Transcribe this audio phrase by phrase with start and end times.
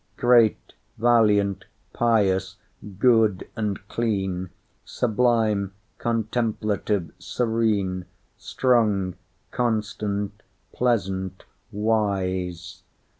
[0.17, 2.55] Great, valiant, pious,
[2.97, 4.49] good, and clean,
[4.83, 8.05] Sublime, contemplative, serene,
[8.39, 9.13] Strong,
[9.51, 10.41] constant,
[10.73, 12.81] pleasant, wise!